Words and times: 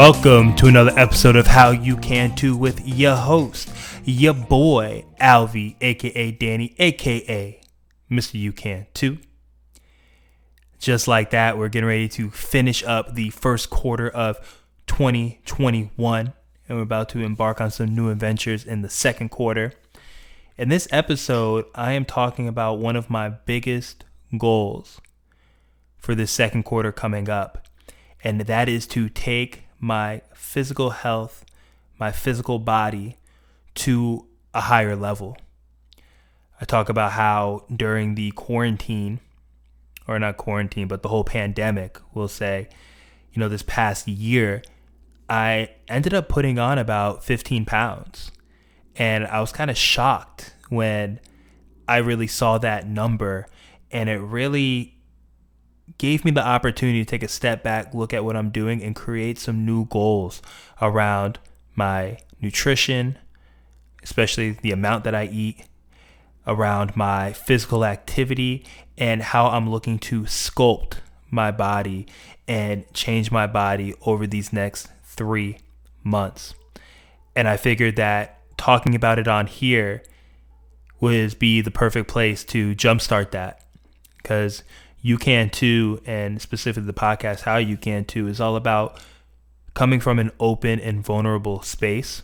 Welcome 0.00 0.56
to 0.56 0.66
another 0.66 0.98
episode 0.98 1.36
of 1.36 1.46
How 1.46 1.72
You 1.72 1.94
Can 1.94 2.34
Too 2.34 2.56
with 2.56 2.88
your 2.88 3.16
host, 3.16 3.70
your 4.02 4.32
boy, 4.32 5.04
Alvy, 5.20 5.76
aka 5.82 6.30
Danny, 6.30 6.74
aka 6.78 7.60
Mr. 8.10 8.40
You 8.40 8.50
Can 8.50 8.86
Too. 8.94 9.18
Just 10.78 11.06
like 11.06 11.28
that, 11.32 11.58
we're 11.58 11.68
getting 11.68 11.86
ready 11.86 12.08
to 12.08 12.30
finish 12.30 12.82
up 12.82 13.14
the 13.14 13.28
first 13.28 13.68
quarter 13.68 14.08
of 14.08 14.38
2021, 14.86 16.32
and 16.66 16.78
we're 16.78 16.82
about 16.82 17.10
to 17.10 17.20
embark 17.20 17.60
on 17.60 17.70
some 17.70 17.94
new 17.94 18.08
adventures 18.08 18.64
in 18.64 18.80
the 18.80 18.88
second 18.88 19.28
quarter. 19.28 19.74
In 20.56 20.70
this 20.70 20.88
episode, 20.90 21.66
I 21.74 21.92
am 21.92 22.06
talking 22.06 22.48
about 22.48 22.78
one 22.78 22.96
of 22.96 23.10
my 23.10 23.28
biggest 23.28 24.06
goals 24.38 24.98
for 25.98 26.14
this 26.14 26.30
second 26.30 26.62
quarter 26.62 26.90
coming 26.90 27.28
up, 27.28 27.68
and 28.24 28.40
that 28.40 28.66
is 28.66 28.86
to 28.86 29.10
take 29.10 29.64
my 29.80 30.20
physical 30.34 30.90
health, 30.90 31.44
my 31.98 32.12
physical 32.12 32.58
body 32.58 33.16
to 33.74 34.26
a 34.54 34.60
higher 34.60 34.94
level. 34.94 35.36
I 36.60 36.66
talk 36.66 36.88
about 36.88 37.12
how 37.12 37.64
during 37.74 38.14
the 38.14 38.30
quarantine, 38.32 39.20
or 40.06 40.18
not 40.18 40.36
quarantine, 40.36 40.88
but 40.88 41.02
the 41.02 41.08
whole 41.08 41.24
pandemic, 41.24 41.98
we'll 42.12 42.28
say, 42.28 42.68
you 43.32 43.40
know, 43.40 43.48
this 43.48 43.62
past 43.62 44.06
year, 44.06 44.62
I 45.28 45.70
ended 45.88 46.12
up 46.12 46.28
putting 46.28 46.58
on 46.58 46.78
about 46.78 47.24
15 47.24 47.64
pounds. 47.64 48.30
And 48.96 49.26
I 49.26 49.40
was 49.40 49.52
kind 49.52 49.70
of 49.70 49.78
shocked 49.78 50.54
when 50.68 51.20
I 51.88 51.98
really 51.98 52.26
saw 52.26 52.58
that 52.58 52.86
number. 52.86 53.46
And 53.90 54.10
it 54.10 54.18
really 54.18 54.99
gave 55.98 56.24
me 56.24 56.30
the 56.30 56.46
opportunity 56.46 57.04
to 57.04 57.04
take 57.04 57.22
a 57.22 57.28
step 57.28 57.62
back, 57.62 57.94
look 57.94 58.12
at 58.12 58.24
what 58.24 58.36
I'm 58.36 58.50
doing, 58.50 58.82
and 58.82 58.94
create 58.94 59.38
some 59.38 59.64
new 59.64 59.86
goals 59.86 60.42
around 60.80 61.38
my 61.74 62.18
nutrition, 62.40 63.18
especially 64.02 64.52
the 64.52 64.72
amount 64.72 65.04
that 65.04 65.14
I 65.14 65.24
eat, 65.26 65.64
around 66.46 66.96
my 66.96 67.32
physical 67.32 67.84
activity, 67.84 68.64
and 68.96 69.22
how 69.22 69.46
I'm 69.46 69.70
looking 69.70 69.98
to 70.00 70.22
sculpt 70.22 70.94
my 71.30 71.50
body 71.50 72.06
and 72.48 72.92
change 72.92 73.30
my 73.30 73.46
body 73.46 73.94
over 74.04 74.26
these 74.26 74.52
next 74.52 74.88
three 75.04 75.58
months. 76.02 76.54
And 77.36 77.46
I 77.46 77.56
figured 77.56 77.96
that 77.96 78.38
talking 78.56 78.94
about 78.94 79.18
it 79.18 79.28
on 79.28 79.46
here 79.46 80.02
would 81.00 81.38
be 81.38 81.60
the 81.60 81.70
perfect 81.70 82.08
place 82.08 82.44
to 82.44 82.74
jumpstart 82.74 83.30
that 83.30 83.64
because 84.18 84.62
you 85.02 85.16
can 85.16 85.50
too, 85.50 86.00
and 86.04 86.40
specifically 86.40 86.86
the 86.86 86.92
podcast, 86.92 87.40
How 87.40 87.56
You 87.56 87.76
Can 87.76 88.04
Too, 88.04 88.26
is 88.26 88.40
all 88.40 88.56
about 88.56 89.00
coming 89.74 90.00
from 90.00 90.18
an 90.18 90.30
open 90.38 90.78
and 90.78 91.04
vulnerable 91.04 91.62
space. 91.62 92.22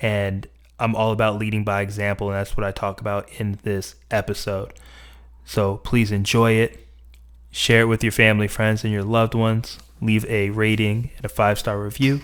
And 0.00 0.46
I'm 0.78 0.94
all 0.94 1.12
about 1.12 1.38
leading 1.38 1.64
by 1.64 1.82
example, 1.82 2.28
and 2.28 2.36
that's 2.36 2.56
what 2.56 2.64
I 2.64 2.70
talk 2.70 3.00
about 3.00 3.28
in 3.38 3.58
this 3.62 3.96
episode. 4.10 4.72
So 5.44 5.78
please 5.78 6.12
enjoy 6.12 6.52
it. 6.52 6.86
Share 7.50 7.82
it 7.82 7.86
with 7.86 8.02
your 8.02 8.12
family, 8.12 8.48
friends, 8.48 8.84
and 8.84 8.92
your 8.92 9.04
loved 9.04 9.34
ones. 9.34 9.78
Leave 10.00 10.24
a 10.26 10.50
rating 10.50 11.10
and 11.16 11.24
a 11.24 11.28
five 11.28 11.58
star 11.58 11.80
review. 11.80 12.20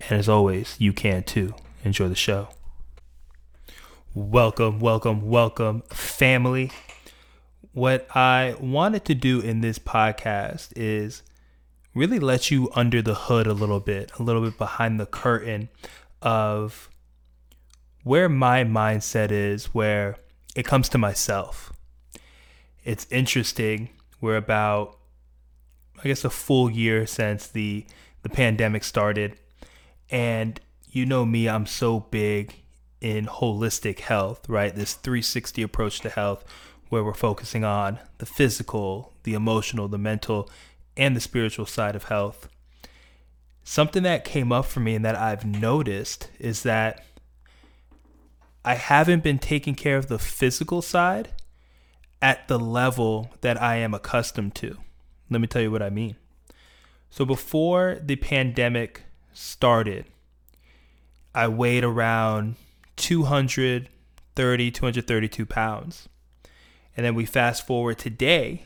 And 0.00 0.18
as 0.18 0.28
always, 0.28 0.76
you 0.78 0.92
can 0.92 1.22
too. 1.22 1.54
Enjoy 1.84 2.08
the 2.08 2.14
show. 2.14 2.48
Welcome, 4.14 4.78
welcome, 4.78 5.28
welcome, 5.28 5.82
family 5.90 6.70
what 7.74 8.06
I 8.16 8.54
wanted 8.60 9.04
to 9.06 9.14
do 9.14 9.40
in 9.40 9.60
this 9.60 9.80
podcast 9.80 10.72
is 10.76 11.22
really 11.92 12.20
let 12.20 12.50
you 12.50 12.70
under 12.74 13.02
the 13.02 13.14
hood 13.14 13.48
a 13.48 13.52
little 13.52 13.80
bit, 13.80 14.12
a 14.18 14.22
little 14.22 14.42
bit 14.42 14.56
behind 14.56 14.98
the 14.98 15.06
curtain 15.06 15.68
of 16.22 16.88
where 18.04 18.28
my 18.28 18.62
mindset 18.62 19.32
is, 19.32 19.74
where 19.74 20.16
it 20.54 20.64
comes 20.64 20.88
to 20.90 20.98
myself. 20.98 21.72
It's 22.84 23.08
interesting. 23.10 23.90
We're 24.20 24.36
about, 24.36 24.96
I 25.98 26.04
guess, 26.04 26.24
a 26.24 26.30
full 26.30 26.70
year 26.70 27.06
since 27.06 27.48
the 27.48 27.86
the 28.22 28.30
pandemic 28.30 28.84
started, 28.84 29.38
and 30.10 30.58
you 30.90 31.04
know 31.04 31.26
me, 31.26 31.46
I'm 31.46 31.66
so 31.66 32.00
big 32.00 32.54
in 33.00 33.26
holistic 33.26 34.00
health, 34.00 34.48
right? 34.48 34.74
This 34.74 34.94
360 34.94 35.60
approach 35.62 36.00
to 36.00 36.08
health 36.08 36.42
where 36.94 37.02
we're 37.02 37.12
focusing 37.12 37.64
on 37.64 37.98
the 38.18 38.26
physical, 38.26 39.12
the 39.24 39.34
emotional, 39.34 39.88
the 39.88 39.98
mental, 39.98 40.48
and 40.96 41.16
the 41.16 41.20
spiritual 41.20 41.66
side 41.66 41.96
of 41.96 42.04
health. 42.04 42.48
Something 43.64 44.04
that 44.04 44.24
came 44.24 44.52
up 44.52 44.64
for 44.64 44.78
me 44.78 44.94
and 44.94 45.04
that 45.04 45.16
I've 45.16 45.44
noticed 45.44 46.28
is 46.38 46.62
that 46.62 47.04
I 48.64 48.76
haven't 48.76 49.24
been 49.24 49.40
taking 49.40 49.74
care 49.74 49.96
of 49.96 50.06
the 50.06 50.20
physical 50.20 50.82
side 50.82 51.30
at 52.22 52.46
the 52.46 52.60
level 52.60 53.34
that 53.40 53.60
I 53.60 53.78
am 53.78 53.92
accustomed 53.92 54.54
to. 54.56 54.76
Let 55.28 55.40
me 55.40 55.48
tell 55.48 55.62
you 55.62 55.72
what 55.72 55.82
I 55.82 55.90
mean. 55.90 56.14
So 57.10 57.24
before 57.24 57.98
the 58.00 58.14
pandemic 58.14 59.02
started, 59.32 60.04
I 61.34 61.48
weighed 61.48 61.82
around 61.82 62.54
230, 62.94 64.70
232 64.70 65.46
pounds. 65.46 66.08
And 66.96 67.04
then 67.04 67.14
we 67.14 67.24
fast 67.24 67.66
forward 67.66 67.98
today. 67.98 68.62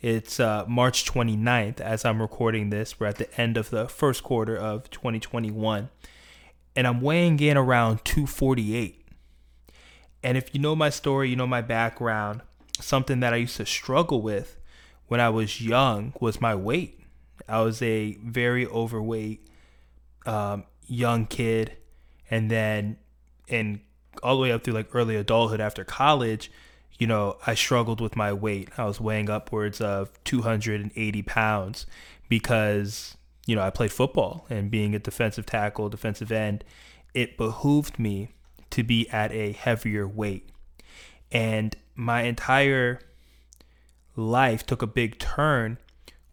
It's 0.00 0.38
uh, 0.38 0.64
March 0.68 1.10
29th 1.10 1.80
as 1.80 2.04
I'm 2.04 2.20
recording 2.20 2.70
this. 2.70 3.00
We're 3.00 3.06
at 3.06 3.16
the 3.16 3.40
end 3.40 3.56
of 3.56 3.70
the 3.70 3.88
first 3.88 4.22
quarter 4.22 4.56
of 4.56 4.90
2021. 4.90 5.88
And 6.76 6.86
I'm 6.86 7.00
weighing 7.00 7.40
in 7.40 7.56
around 7.56 8.04
248. 8.04 9.02
And 10.22 10.38
if 10.38 10.54
you 10.54 10.60
know 10.60 10.76
my 10.76 10.90
story, 10.90 11.30
you 11.30 11.36
know 11.36 11.46
my 11.46 11.60
background, 11.60 12.42
something 12.80 13.20
that 13.20 13.32
I 13.32 13.36
used 13.36 13.56
to 13.56 13.66
struggle 13.66 14.22
with 14.22 14.58
when 15.08 15.20
I 15.20 15.28
was 15.30 15.60
young 15.60 16.12
was 16.20 16.40
my 16.40 16.54
weight. 16.54 17.00
I 17.48 17.60
was 17.62 17.82
a 17.82 18.14
very 18.22 18.66
overweight 18.66 19.46
um, 20.26 20.64
young 20.86 21.26
kid. 21.26 21.76
And 22.30 22.50
then, 22.50 22.98
and 23.48 23.80
all 24.22 24.36
the 24.36 24.42
way 24.42 24.52
up 24.52 24.64
through 24.64 24.74
like 24.74 24.94
early 24.94 25.16
adulthood 25.16 25.60
after 25.60 25.84
college, 25.84 26.50
you 26.98 27.06
know, 27.06 27.36
I 27.46 27.54
struggled 27.54 28.00
with 28.00 28.16
my 28.16 28.32
weight. 28.32 28.68
I 28.78 28.84
was 28.84 29.00
weighing 29.00 29.28
upwards 29.28 29.80
of 29.80 30.12
280 30.24 31.22
pounds 31.22 31.86
because, 32.28 33.16
you 33.46 33.56
know, 33.56 33.62
I 33.62 33.70
played 33.70 33.92
football 33.92 34.46
and 34.48 34.70
being 34.70 34.94
a 34.94 34.98
defensive 34.98 35.46
tackle, 35.46 35.88
defensive 35.88 36.30
end, 36.30 36.64
it 37.12 37.36
behooved 37.36 37.98
me 37.98 38.28
to 38.70 38.82
be 38.82 39.08
at 39.10 39.32
a 39.32 39.52
heavier 39.52 40.06
weight. 40.06 40.50
And 41.30 41.76
my 41.94 42.22
entire 42.22 43.00
life 44.16 44.64
took 44.64 44.82
a 44.82 44.86
big 44.86 45.18
turn 45.18 45.78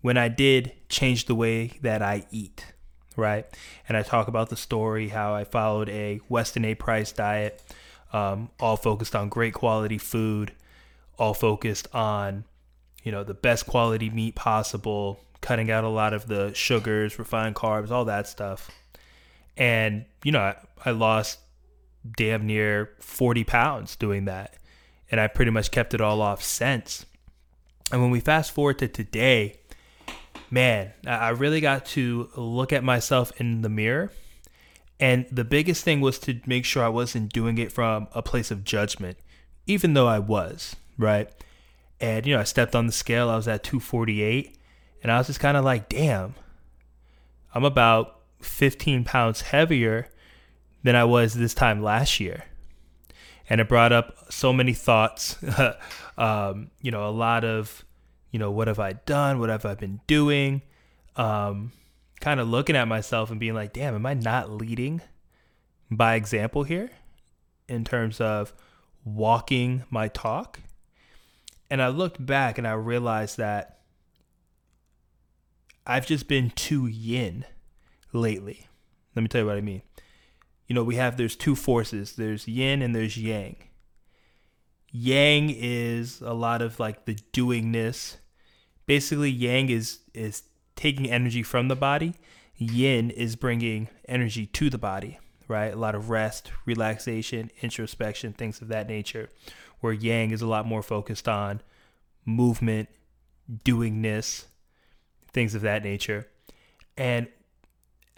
when 0.01 0.17
I 0.17 0.27
did 0.27 0.73
change 0.89 1.25
the 1.25 1.35
way 1.35 1.79
that 1.81 2.01
I 2.01 2.25
eat, 2.31 2.73
right? 3.15 3.45
And 3.87 3.97
I 3.97 4.03
talk 4.03 4.27
about 4.27 4.49
the 4.49 4.55
story 4.55 5.09
how 5.09 5.33
I 5.33 5.43
followed 5.43 5.89
a 5.89 6.19
Weston 6.29 6.65
A. 6.65 6.75
Price 6.75 7.11
diet 7.11 7.61
um, 8.13 8.49
all 8.59 8.77
focused 8.77 9.15
on 9.15 9.29
great 9.29 9.53
quality 9.53 9.97
food, 9.97 10.53
all 11.17 11.33
focused 11.33 11.87
on, 11.93 12.45
you 13.03 13.11
know, 13.11 13.23
the 13.23 13.33
best 13.33 13.67
quality 13.67 14.09
meat 14.09 14.35
possible, 14.35 15.19
cutting 15.41 15.71
out 15.71 15.83
a 15.83 15.89
lot 15.89 16.13
of 16.13 16.27
the 16.27 16.53
sugars, 16.53 17.17
refined 17.17 17.55
carbs, 17.55 17.91
all 17.91 18.05
that 18.05 18.27
stuff. 18.27 18.69
And, 19.57 20.05
you 20.23 20.31
know, 20.31 20.39
I, 20.39 20.55
I 20.85 20.91
lost 20.91 21.39
damn 22.17 22.45
near 22.45 22.91
40 22.99 23.43
pounds 23.43 23.95
doing 23.95 24.25
that. 24.25 24.55
And 25.09 25.19
I 25.19 25.27
pretty 25.27 25.51
much 25.51 25.71
kept 25.71 25.93
it 25.93 26.01
all 26.01 26.21
off 26.21 26.41
since. 26.41 27.05
And 27.91 28.01
when 28.01 28.11
we 28.11 28.21
fast 28.21 28.51
forward 28.51 28.79
to 28.79 28.87
today, 28.87 29.59
man, 30.49 30.93
I 31.05 31.29
really 31.29 31.59
got 31.59 31.85
to 31.87 32.29
look 32.35 32.71
at 32.71 32.83
myself 32.83 33.33
in 33.39 33.61
the 33.61 33.69
mirror 33.69 34.11
and 35.01 35.25
the 35.31 35.43
biggest 35.43 35.83
thing 35.83 35.99
was 35.99 36.19
to 36.19 36.39
make 36.45 36.63
sure 36.63 36.83
I 36.83 36.89
wasn't 36.89 37.33
doing 37.33 37.57
it 37.57 37.71
from 37.71 38.07
a 38.13 38.21
place 38.21 38.51
of 38.51 38.63
judgment, 38.63 39.17
even 39.65 39.95
though 39.95 40.07
I 40.07 40.19
was, 40.19 40.75
right? 40.95 41.27
And, 41.99 42.27
you 42.27 42.35
know, 42.35 42.39
I 42.39 42.43
stepped 42.43 42.75
on 42.75 42.85
the 42.85 42.91
scale, 42.91 43.27
I 43.27 43.35
was 43.35 43.47
at 43.47 43.63
248, 43.63 44.55
and 45.01 45.11
I 45.11 45.17
was 45.17 45.25
just 45.25 45.39
kind 45.39 45.57
of 45.57 45.65
like, 45.65 45.89
damn, 45.89 46.35
I'm 47.55 47.65
about 47.65 48.19
15 48.41 49.03
pounds 49.03 49.41
heavier 49.41 50.07
than 50.83 50.95
I 50.95 51.03
was 51.03 51.33
this 51.33 51.55
time 51.55 51.81
last 51.81 52.19
year. 52.19 52.43
And 53.49 53.59
it 53.59 53.67
brought 53.67 53.91
up 53.91 54.31
so 54.31 54.53
many 54.53 54.73
thoughts, 54.73 55.35
um, 56.17 56.69
you 56.79 56.91
know, 56.91 57.09
a 57.09 57.11
lot 57.11 57.43
of, 57.43 57.83
you 58.29 58.37
know, 58.37 58.51
what 58.51 58.67
have 58.67 58.79
I 58.79 58.93
done? 58.93 59.39
What 59.39 59.49
have 59.49 59.65
I 59.65 59.73
been 59.73 59.99
doing? 60.05 60.61
Um, 61.15 61.71
kind 62.21 62.39
of 62.39 62.47
looking 62.47 62.75
at 62.75 62.87
myself 62.87 63.31
and 63.31 63.39
being 63.39 63.55
like, 63.55 63.73
damn, 63.73 63.95
am 63.95 64.05
I 64.05 64.13
not 64.13 64.49
leading 64.49 65.01
by 65.89 66.15
example 66.15 66.63
here 66.63 66.89
in 67.67 67.83
terms 67.83 68.21
of 68.21 68.53
walking 69.03 69.83
my 69.89 70.07
talk? 70.07 70.59
And 71.69 71.81
I 71.81 71.87
looked 71.87 72.23
back 72.23 72.57
and 72.57 72.67
I 72.67 72.73
realized 72.73 73.37
that 73.37 73.79
I've 75.85 76.05
just 76.05 76.27
been 76.27 76.51
too 76.51 76.87
yin 76.87 77.45
lately. 78.13 78.67
Let 79.15 79.23
me 79.23 79.27
tell 79.27 79.41
you 79.41 79.47
what 79.47 79.57
I 79.57 79.61
mean. 79.61 79.81
You 80.67 80.75
know, 80.75 80.83
we 80.83 80.95
have 80.95 81.17
there's 81.17 81.35
two 81.35 81.55
forces. 81.55 82.15
There's 82.15 82.47
yin 82.47 82.81
and 82.81 82.95
there's 82.95 83.17
yang. 83.17 83.57
Yang 84.91 85.55
is 85.57 86.21
a 86.21 86.33
lot 86.33 86.61
of 86.61 86.79
like 86.79 87.05
the 87.05 87.15
doingness. 87.33 88.17
Basically, 88.85 89.29
yang 89.29 89.69
is 89.69 89.99
is 90.13 90.43
taking 90.75 91.09
energy 91.09 91.43
from 91.43 91.67
the 91.67 91.75
body. 91.75 92.15
Yin 92.55 93.09
is 93.09 93.35
bringing 93.35 93.89
energy 94.07 94.45
to 94.45 94.69
the 94.69 94.77
body, 94.77 95.19
right? 95.47 95.73
A 95.73 95.77
lot 95.77 95.95
of 95.95 96.09
rest, 96.09 96.51
relaxation, 96.65 97.51
introspection, 97.61 98.33
things 98.33 98.61
of 98.61 98.67
that 98.67 98.87
nature. 98.87 99.29
Where 99.79 99.93
yang 99.93 100.31
is 100.31 100.41
a 100.41 100.47
lot 100.47 100.67
more 100.67 100.83
focused 100.83 101.27
on 101.27 101.61
movement, 102.25 102.89
doingness, 103.65 104.45
things 105.33 105.55
of 105.55 105.61
that 105.61 105.83
nature. 105.83 106.27
And 106.95 107.27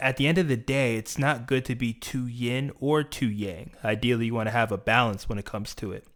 at 0.00 0.16
the 0.16 0.26
end 0.26 0.38
of 0.38 0.48
the 0.48 0.56
day, 0.56 0.96
it's 0.96 1.18
not 1.18 1.46
good 1.46 1.64
to 1.66 1.74
be 1.74 1.92
too 1.92 2.26
yin 2.26 2.72
or 2.80 3.02
too 3.02 3.30
yang. 3.30 3.72
Ideally, 3.84 4.26
you 4.26 4.34
want 4.34 4.48
to 4.48 4.52
have 4.52 4.72
a 4.72 4.78
balance 4.78 5.28
when 5.28 5.38
it 5.38 5.44
comes 5.44 5.74
to 5.76 5.92
it. 5.92 6.06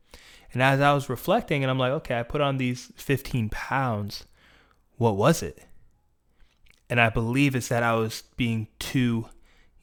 And 0.52 0.62
as 0.62 0.80
I 0.80 0.92
was 0.92 1.08
reflecting, 1.08 1.62
and 1.62 1.70
I'm 1.70 1.78
like, 1.78 1.92
okay, 1.92 2.18
I 2.18 2.22
put 2.22 2.40
on 2.40 2.56
these 2.56 2.92
15 2.96 3.48
pounds. 3.50 4.24
What 4.96 5.16
was 5.16 5.42
it? 5.42 5.62
And 6.90 7.00
I 7.00 7.10
believe 7.10 7.54
it's 7.54 7.68
that 7.68 7.82
I 7.82 7.94
was 7.94 8.22
being 8.36 8.68
too 8.78 9.26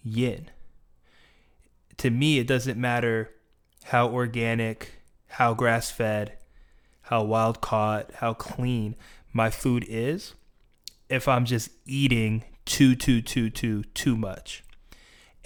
yin. 0.03 0.49
To 1.97 2.09
me, 2.09 2.39
it 2.39 2.47
doesn't 2.47 2.79
matter 2.79 3.31
how 3.85 4.09
organic, 4.09 4.93
how 5.27 5.53
grass 5.53 5.91
fed, 5.91 6.37
how 7.01 7.23
wild 7.23 7.61
caught, 7.61 8.11
how 8.15 8.33
clean 8.33 8.95
my 9.31 9.49
food 9.49 9.85
is 9.87 10.33
if 11.09 11.27
I'm 11.27 11.45
just 11.45 11.69
eating 11.85 12.43
too, 12.65 12.95
too, 12.95 13.21
too, 13.21 13.49
too, 13.49 13.83
too 13.83 14.17
much. 14.17 14.63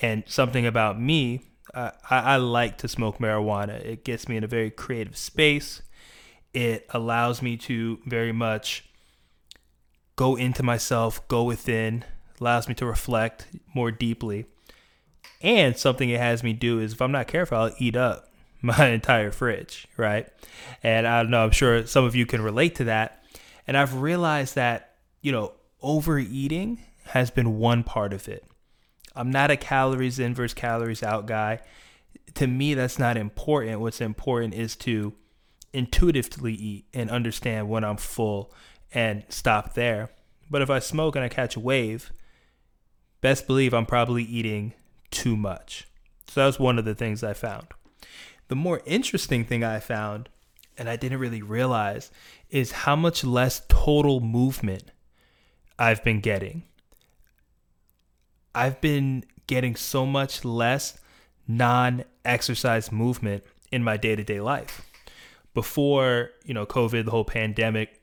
And 0.02 0.24
something 0.26 0.66
about 0.66 1.00
me, 1.00 1.42
I, 1.74 1.92
I 2.10 2.36
like 2.38 2.78
to 2.80 2.88
smoke 2.88 3.20
marijuana. 3.20 3.84
It 3.84 4.06
gets 4.06 4.30
me 4.30 4.38
in 4.38 4.44
a 4.44 4.48
very 4.48 4.72
creative 4.72 5.18
space. 5.18 5.82
It 6.54 6.88
allows 6.92 7.42
me 7.42 7.58
to 7.58 8.00
very 8.06 8.32
much 8.32 8.89
go 10.20 10.36
into 10.36 10.62
myself, 10.62 11.26
go 11.30 11.46
within, 11.46 12.04
allows 12.42 12.68
me 12.68 12.76
to 12.76 12.86
reflect 12.86 13.48
more 13.74 13.90
deeply. 13.90 14.44
And 15.42 15.78
something 15.78 16.10
it 16.10 16.20
has 16.20 16.44
me 16.44 16.52
do 16.52 16.82
is 16.82 16.92
if 16.92 17.02
I'm 17.02 17.14
not 17.14 17.30
careful, 17.30 17.58
I'll 17.58 17.72
eat 17.78 17.96
up 17.96 18.28
my 18.62 18.88
entire 18.88 19.32
fridge, 19.32 19.88
right? 19.96 20.28
And 20.84 21.08
I 21.08 21.22
don't 21.22 21.32
know, 21.32 21.46
I'm 21.46 21.52
sure 21.52 21.88
some 21.88 22.04
of 22.04 22.18
you 22.18 22.26
can 22.26 22.42
relate 22.42 22.76
to 22.76 22.84
that. 22.84 23.24
And 23.66 23.78
I've 23.78 24.02
realized 24.02 24.56
that, 24.56 24.96
you 25.22 25.32
know, 25.32 25.54
overeating 25.82 26.84
has 27.06 27.32
been 27.32 27.58
one 27.58 27.86
part 27.86 28.12
of 28.12 28.28
it. 28.28 28.44
I'm 29.16 29.32
not 29.32 29.52
a 29.52 29.56
calories 29.56 30.20
in 30.20 30.36
versus 30.36 30.54
calories 30.54 31.02
out 31.02 31.28
guy. 31.28 31.60
To 32.34 32.46
me, 32.46 32.74
that's 32.74 33.00
not 33.00 33.16
important. 33.16 33.80
What's 33.80 34.02
important 34.02 34.54
is 34.54 34.76
to 34.78 35.14
intuitively 35.72 36.56
eat 36.56 36.88
and 36.94 37.10
understand 37.10 37.70
when 37.70 37.86
I'm 37.86 37.96
full 37.96 38.52
and 38.94 39.24
stop 39.30 39.74
there. 39.74 40.10
But 40.50 40.62
if 40.62 40.70
I 40.70 40.80
smoke 40.80 41.16
and 41.16 41.24
I 41.24 41.30
catch 41.30 41.56
a 41.56 41.60
wave, 41.60 42.12
best 43.22 43.48
believe 43.48 43.74
I'm 43.74 43.86
probably 43.86 44.24
eating 44.24 44.74
too 45.12 45.38
much. 45.38 45.88
So 46.28 46.42
that 46.42 46.48
was 46.48 46.60
one 46.60 46.80
of 46.80 46.86
the 46.86 46.96
things 46.96 47.24
I 47.24 47.34
found. 47.34 47.68
The 48.48 48.56
more 48.56 48.82
interesting 48.86 49.46
thing 49.46 49.64
I 49.64 49.80
found, 49.80 50.30
and 50.78 50.90
I 50.90 50.96
didn't 50.96 51.20
really 51.20 51.42
realize, 51.42 52.12
is 52.50 52.72
how 52.72 52.96
much 52.96 53.24
less 53.24 53.62
total 53.68 54.20
movement 54.20 54.92
I've 55.78 56.04
been 56.04 56.20
getting. 56.20 56.64
I've 58.56 58.82
been 58.82 59.24
getting 59.48 59.76
so 59.76 60.06
much 60.06 60.44
less 60.44 61.00
non 61.48 62.04
exercise 62.26 62.92
movement 62.92 63.44
in 63.72 63.84
my 63.84 63.98
day 63.98 64.16
to 64.16 64.24
day 64.24 64.42
life. 64.42 64.82
Before, 65.54 66.32
you 66.46 66.54
know, 66.54 66.66
COVID, 66.66 67.06
the 67.06 67.12
whole 67.12 67.26
pandemic, 67.26 67.99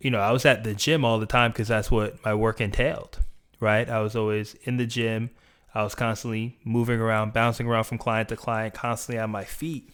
you 0.00 0.10
know, 0.10 0.20
I 0.20 0.32
was 0.32 0.44
at 0.46 0.64
the 0.64 0.74
gym 0.74 1.04
all 1.04 1.18
the 1.18 1.26
time 1.26 1.52
because 1.52 1.68
that's 1.68 1.90
what 1.90 2.24
my 2.24 2.34
work 2.34 2.60
entailed, 2.60 3.18
right? 3.60 3.88
I 3.88 4.00
was 4.00 4.16
always 4.16 4.54
in 4.64 4.78
the 4.78 4.86
gym. 4.86 5.30
I 5.74 5.84
was 5.84 5.94
constantly 5.94 6.58
moving 6.64 7.00
around, 7.00 7.32
bouncing 7.32 7.66
around 7.66 7.84
from 7.84 7.98
client 7.98 8.30
to 8.30 8.36
client, 8.36 8.74
constantly 8.74 9.20
on 9.20 9.30
my 9.30 9.44
feet. 9.44 9.88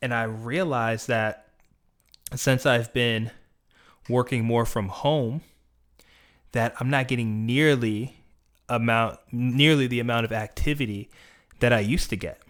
And 0.00 0.14
I 0.14 0.22
realized 0.22 1.08
that 1.08 1.48
since 2.34 2.64
I've 2.64 2.92
been 2.92 3.30
working 4.08 4.44
more 4.44 4.64
from 4.64 4.88
home 4.88 5.42
that 6.52 6.74
I'm 6.78 6.88
not 6.88 7.08
getting 7.08 7.46
nearly 7.46 8.16
amount 8.68 9.18
nearly 9.32 9.86
the 9.86 10.00
amount 10.00 10.24
of 10.24 10.32
activity 10.32 11.10
that 11.60 11.72
I 11.72 11.80
used 11.80 12.10
to 12.10 12.16
get. 12.16 12.40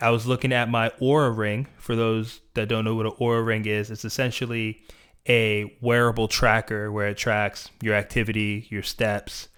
I 0.00 0.10
was 0.10 0.26
looking 0.26 0.52
at 0.52 0.68
my 0.68 0.88
Oura 1.00 1.36
ring. 1.36 1.68
For 1.76 1.94
those 1.94 2.40
that 2.54 2.68
don't 2.68 2.84
know 2.84 2.94
what 2.94 3.06
an 3.06 3.12
Oura 3.12 3.44
ring 3.44 3.66
is, 3.66 3.90
it's 3.90 4.04
essentially 4.04 4.82
a 5.28 5.76
wearable 5.80 6.28
tracker 6.28 6.90
where 6.90 7.08
it 7.08 7.16
tracks 7.16 7.70
your 7.80 7.94
activity, 7.94 8.66
your 8.70 8.82
steps, 8.82 9.48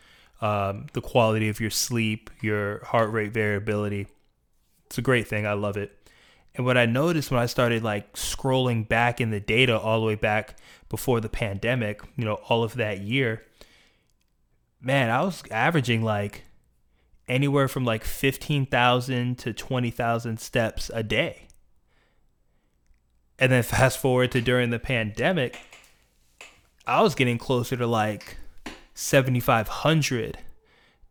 um, 0.41 0.87
the 0.93 1.01
quality 1.01 1.49
of 1.49 1.61
your 1.61 1.71
sleep, 1.71 2.31
your 2.41 2.85
heart 2.85 3.11
rate 3.11 3.33
variability. 3.33 4.07
It's 4.87 4.99
a 4.99 5.03
great 5.03 5.27
thing. 5.27 5.47
I 5.47 5.55
love 5.55 5.77
it. 5.77 5.97
And 6.55 6.65
what 6.65 6.77
I 6.77 6.87
noticed 6.87 7.31
when 7.31 7.41
I 7.41 7.47
started 7.47 7.83
like 7.83 8.13
scrolling 8.15 8.87
back 8.87 9.21
in 9.21 9.31
the 9.31 9.41
data 9.41 9.79
all 9.79 10.01
the 10.01 10.07
way 10.07 10.15
back 10.15 10.57
before 10.89 11.21
the 11.21 11.29
pandemic, 11.29 12.03
you 12.17 12.25
know, 12.25 12.35
all 12.49 12.63
of 12.63 12.75
that 12.75 13.01
year, 13.01 13.43
man, 14.81 15.11
I 15.11 15.23
was 15.23 15.43
averaging 15.51 16.03
like 16.03 16.45
anywhere 17.27 17.67
from 17.67 17.85
like 17.85 18.05
15,000 18.05 19.39
to 19.39 19.53
20,000 19.53 20.39
steps 20.39 20.91
a 20.93 21.03
day. 21.03 21.49
And 23.39 23.51
then 23.51 23.63
fast 23.63 23.99
forward 23.99 24.33
to 24.33 24.41
during 24.41 24.71
the 24.71 24.79
pandemic, 24.79 25.59
I 26.87 27.03
was 27.03 27.15
getting 27.15 27.39
closer 27.39 27.77
to 27.77 27.87
like 27.87 28.37
7,500 28.95 30.39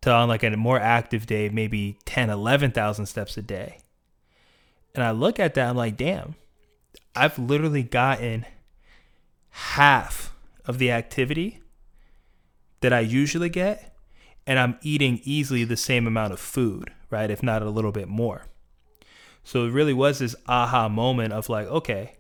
to 0.02 0.12
on 0.12 0.30
like 0.30 0.44
a 0.44 0.56
more 0.56 0.80
active 0.80 1.25
day, 1.25 1.50
maybe 1.50 1.98
10, 2.06 2.30
11,000 2.30 3.06
steps 3.06 3.38
a 3.38 3.42
day. 3.42 3.80
And 4.96 5.03
I 5.03 5.12
look 5.12 5.39
at 5.39 5.53
that, 5.56 5.70
I'm 5.70 5.75
like, 5.75 5.98
damn, 5.98 6.36
I've 7.15 7.39
literally 7.39 7.84
gotten 7.84 8.46
half 9.50 10.34
of 10.65 10.77
the 10.77 10.92
activity 10.92 11.62
that 12.82 12.94
I 12.94 13.00
usually 13.00 13.50
get, 13.50 13.96
and 14.46 14.60
I'm 14.60 14.77
eating 14.82 15.22
easily 15.24 15.63
the 15.63 15.77
same 15.77 16.06
amount 16.06 16.34
of 16.34 16.39
food, 16.39 16.92
right? 17.10 17.32
If 17.32 17.42
not 17.42 17.62
a 17.62 17.70
little 17.70 17.92
bit 17.92 18.08
more. 18.08 18.46
So 19.44 19.66
it 19.66 19.72
really 19.72 19.94
was 19.94 20.20
this 20.20 20.36
aha 20.48 20.88
moment 20.90 21.34
of 21.34 21.50
like, 21.50 21.68
okay, 21.68 22.16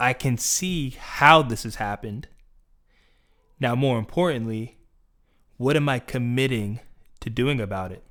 I 0.00 0.12
can 0.12 0.38
see 0.38 0.90
how 0.90 1.42
this 1.42 1.64
has 1.64 1.76
happened. 1.76 2.28
Now, 3.60 3.74
more 3.74 3.98
importantly, 3.98 4.78
what 5.56 5.76
am 5.76 5.88
I 5.88 5.98
committing 5.98 6.80
to 7.20 7.30
doing 7.30 7.60
about 7.60 7.92
it? 7.92 8.04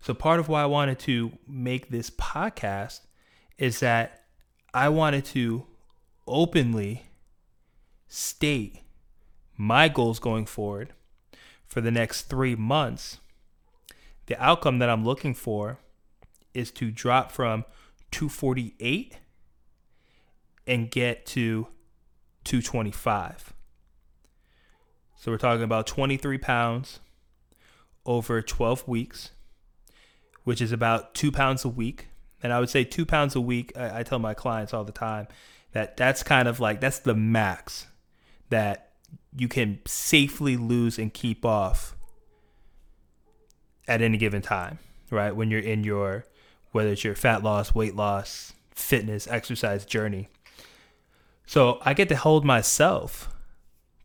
So, 0.00 0.14
part 0.14 0.40
of 0.40 0.48
why 0.48 0.62
I 0.62 0.66
wanted 0.66 0.98
to 1.00 1.32
make 1.46 1.88
this 1.88 2.10
podcast 2.10 3.00
is 3.56 3.80
that 3.80 4.24
I 4.74 4.88
wanted 4.88 5.24
to 5.26 5.66
openly 6.26 7.06
state 8.06 8.80
my 9.56 9.88
goals 9.88 10.18
going 10.18 10.46
forward 10.46 10.92
for 11.66 11.80
the 11.80 11.90
next 11.90 12.22
three 12.22 12.54
months. 12.54 13.18
The 14.26 14.40
outcome 14.42 14.78
that 14.78 14.90
I'm 14.90 15.04
looking 15.04 15.34
for 15.34 15.78
is 16.58 16.70
to 16.72 16.90
drop 16.90 17.30
from 17.32 17.64
248 18.10 19.18
and 20.66 20.90
get 20.90 21.24
to 21.26 21.68
225. 22.44 23.54
So 25.16 25.30
we're 25.30 25.38
talking 25.38 25.64
about 25.64 25.86
23 25.86 26.38
pounds 26.38 27.00
over 28.04 28.42
12 28.42 28.86
weeks 28.86 29.30
which 30.48 30.62
is 30.62 30.72
about 30.72 31.14
two 31.14 31.30
pounds 31.30 31.62
a 31.66 31.68
week. 31.68 32.06
And 32.42 32.54
I 32.54 32.58
would 32.58 32.70
say 32.70 32.82
two 32.82 33.04
pounds 33.04 33.36
a 33.36 33.40
week. 33.40 33.70
I, 33.76 33.98
I 33.98 34.02
tell 34.02 34.18
my 34.18 34.32
clients 34.32 34.72
all 34.72 34.82
the 34.82 34.92
time 34.92 35.28
that 35.72 35.98
that's 35.98 36.22
kind 36.22 36.48
of 36.48 36.58
like 36.58 36.80
that's 36.80 37.00
the 37.00 37.14
max 37.14 37.86
that 38.48 38.92
you 39.36 39.46
can 39.46 39.80
safely 39.84 40.56
lose 40.56 40.98
and 40.98 41.12
keep 41.12 41.44
off 41.44 41.94
at 43.86 44.00
any 44.00 44.16
given 44.16 44.40
time, 44.40 44.78
right? 45.10 45.36
When 45.36 45.50
you're 45.50 45.60
in 45.60 45.84
your 45.84 46.24
whether 46.72 46.90
it's 46.90 47.04
your 47.04 47.14
fat 47.14 47.42
loss, 47.42 47.74
weight 47.74 47.96
loss, 47.96 48.52
fitness, 48.70 49.26
exercise 49.26 49.84
journey. 49.84 50.28
So 51.46 51.78
I 51.82 51.94
get 51.94 52.08
to 52.10 52.16
hold 52.16 52.44
myself 52.44 53.34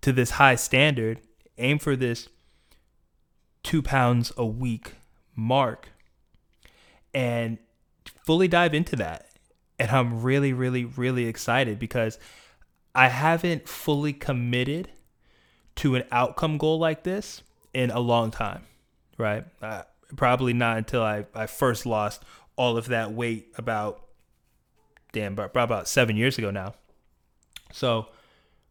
to 0.01 0.11
this 0.11 0.31
high 0.31 0.55
standard, 0.55 1.19
aim 1.57 1.79
for 1.79 1.95
this 1.95 2.29
two 3.63 3.81
pounds 3.81 4.31
a 4.37 4.45
week 4.45 4.93
mark 5.35 5.89
and 7.13 7.57
fully 8.25 8.47
dive 8.47 8.73
into 8.73 8.95
that. 8.97 9.29
And 9.79 9.89
I'm 9.91 10.21
really, 10.21 10.53
really, 10.53 10.85
really 10.85 11.25
excited 11.25 11.79
because 11.79 12.19
I 12.95 13.07
haven't 13.09 13.67
fully 13.67 14.13
committed 14.13 14.89
to 15.77 15.95
an 15.95 16.03
outcome 16.11 16.57
goal 16.57 16.77
like 16.77 17.03
this 17.03 17.41
in 17.73 17.89
a 17.89 17.99
long 17.99 18.31
time, 18.31 18.63
right? 19.17 19.45
Uh, 19.61 19.83
probably 20.15 20.53
not 20.53 20.77
until 20.77 21.01
I, 21.01 21.25
I 21.33 21.47
first 21.47 21.85
lost 21.85 22.23
all 22.55 22.77
of 22.77 22.87
that 22.87 23.11
weight 23.11 23.51
about, 23.57 24.05
damn, 25.11 25.37
about, 25.37 25.87
seven 25.87 26.15
years 26.15 26.37
ago 26.37 26.51
now. 26.51 26.73
So 27.71 28.07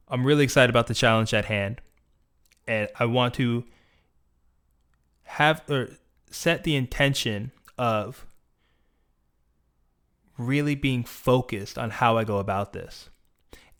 I'm 0.08 0.24
really 0.24 0.44
excited 0.44 0.70
about 0.70 0.86
the 0.86 0.94
challenge 0.94 1.34
at 1.34 1.46
hand. 1.46 1.80
And 2.66 2.88
I 2.98 3.06
want 3.06 3.34
to 3.34 3.64
have 5.24 5.62
or 5.68 5.88
set 6.30 6.64
the 6.64 6.76
intention 6.76 7.50
of 7.76 8.26
really 10.38 10.74
being 10.74 11.04
focused 11.04 11.78
on 11.78 11.90
how 11.90 12.16
I 12.16 12.24
go 12.24 12.38
about 12.38 12.72
this. 12.72 13.10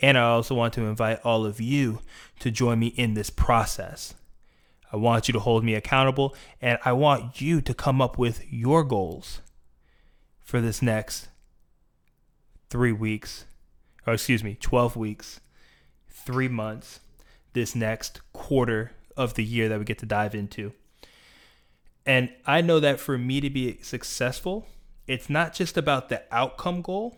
And 0.00 0.18
I 0.18 0.23
also 0.23 0.54
want 0.54 0.75
to 0.75 0.87
invite 0.87 1.21
all 1.25 1.47
of 1.47 1.61
you 1.61 2.00
to 2.40 2.50
join 2.50 2.80
me 2.80 2.88
in 2.88 3.14
this 3.14 3.30
process. 3.30 4.14
I 4.92 4.97
want 4.97 5.28
you 5.28 5.32
to 5.32 5.40
hold 5.40 5.64
me 5.64 5.75
accountable 5.75 6.35
and 6.61 6.78
I 6.85 6.92
want 6.92 7.40
you 7.40 7.61
to 7.62 7.73
come 7.73 8.02
up 8.02 8.18
with 8.18 8.44
your 8.52 8.85
goals 8.85 9.40
for 10.52 10.61
this 10.61 10.82
next 10.82 11.28
three 12.68 12.92
weeks, 12.92 13.47
or 14.06 14.12
excuse 14.12 14.44
me, 14.44 14.54
12 14.61 14.99
weeks, 14.99 15.40
three 16.11 16.47
months, 16.47 17.00
this 17.54 17.75
next 17.75 18.21
quarter 18.35 18.92
of 19.16 19.32
the 19.32 19.44
year 19.44 19.71
that 19.71 19.78
we 19.78 19.87
get 19.87 19.97
to 19.97 20.04
dive 20.04 20.35
into. 20.35 20.75
And 22.04 22.35
I 22.44 22.61
know 22.61 22.80
that 22.80 23.00
for 23.00 23.16
me 23.16 23.40
to 23.40 23.49
be 23.49 23.78
successful, 23.80 24.66
it's 25.06 25.30
not 25.30 25.54
just 25.54 25.78
about 25.78 26.11
the 26.11 26.23
outcome 26.30 26.82
goal, 26.82 27.16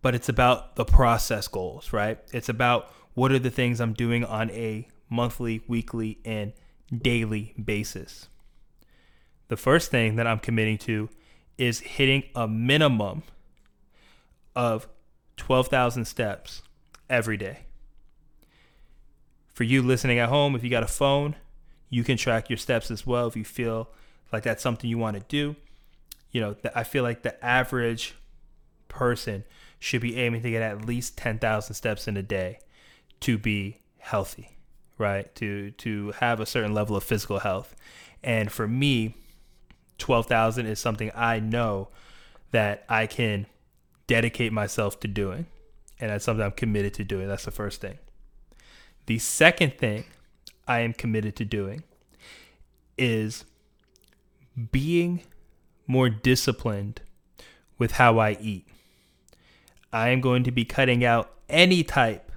but 0.00 0.14
it's 0.14 0.30
about 0.30 0.76
the 0.76 0.86
process 0.86 1.48
goals, 1.48 1.92
right? 1.92 2.18
It's 2.32 2.48
about 2.48 2.90
what 3.12 3.30
are 3.30 3.38
the 3.38 3.50
things 3.50 3.78
I'm 3.78 3.92
doing 3.92 4.24
on 4.24 4.50
a 4.52 4.88
monthly, 5.10 5.60
weekly, 5.68 6.16
and 6.24 6.54
daily 6.90 7.52
basis. 7.62 8.28
The 9.48 9.58
first 9.58 9.90
thing 9.90 10.16
that 10.16 10.26
I'm 10.26 10.38
committing 10.38 10.78
to 10.78 11.10
is 11.60 11.80
hitting 11.80 12.24
a 12.34 12.48
minimum 12.48 13.22
of 14.56 14.88
12,000 15.36 16.06
steps 16.06 16.62
every 17.10 17.36
day. 17.36 17.60
For 19.52 19.64
you 19.64 19.82
listening 19.82 20.18
at 20.18 20.30
home, 20.30 20.56
if 20.56 20.64
you 20.64 20.70
got 20.70 20.82
a 20.82 20.88
phone, 20.88 21.36
you 21.90 22.02
can 22.02 22.16
track 22.16 22.48
your 22.48 22.56
steps 22.56 22.90
as 22.90 23.06
well 23.06 23.26
if 23.26 23.36
you 23.36 23.44
feel 23.44 23.90
like 24.32 24.42
that's 24.42 24.62
something 24.62 24.88
you 24.88 24.96
want 24.96 25.18
to 25.18 25.22
do. 25.28 25.54
You 26.30 26.40
know, 26.40 26.56
I 26.74 26.82
feel 26.82 27.02
like 27.02 27.22
the 27.22 27.44
average 27.44 28.14
person 28.88 29.44
should 29.78 30.00
be 30.00 30.16
aiming 30.16 30.42
to 30.42 30.50
get 30.50 30.62
at 30.62 30.86
least 30.86 31.18
10,000 31.18 31.74
steps 31.74 32.08
in 32.08 32.16
a 32.16 32.22
day 32.22 32.58
to 33.20 33.36
be 33.36 33.82
healthy, 33.98 34.56
right? 34.96 35.34
To 35.34 35.72
to 35.72 36.12
have 36.12 36.40
a 36.40 36.46
certain 36.46 36.72
level 36.72 36.96
of 36.96 37.04
physical 37.04 37.40
health. 37.40 37.76
And 38.22 38.50
for 38.50 38.66
me, 38.66 39.16
12,000 40.00 40.66
is 40.66 40.78
something 40.78 41.10
I 41.14 41.38
know 41.38 41.88
that 42.50 42.84
I 42.88 43.06
can 43.06 43.46
dedicate 44.06 44.52
myself 44.52 44.98
to 45.00 45.08
doing. 45.08 45.46
And 46.00 46.10
that's 46.10 46.24
something 46.24 46.44
I'm 46.44 46.52
committed 46.52 46.94
to 46.94 47.04
doing. 47.04 47.28
That's 47.28 47.44
the 47.44 47.50
first 47.50 47.80
thing. 47.80 47.98
The 49.06 49.18
second 49.18 49.78
thing 49.78 50.04
I 50.66 50.80
am 50.80 50.92
committed 50.92 51.36
to 51.36 51.44
doing 51.44 51.84
is 52.96 53.44
being 54.72 55.22
more 55.86 56.08
disciplined 56.08 57.02
with 57.78 57.92
how 57.92 58.18
I 58.18 58.36
eat. 58.40 58.66
I 59.92 60.10
am 60.10 60.20
going 60.20 60.44
to 60.44 60.50
be 60.50 60.64
cutting 60.64 61.04
out 61.04 61.32
any 61.48 61.82
type 61.82 62.30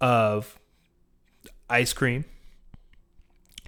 of 0.00 0.58
ice 1.68 1.92
cream. 1.92 2.24